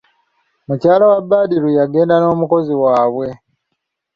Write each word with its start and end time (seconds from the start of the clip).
Mukyala 0.67 1.03
wa 1.11 1.19
Badru 1.29 1.69
yagenda 1.77 2.15
n'omukozi 2.17 2.73
waabwe. 2.81 3.27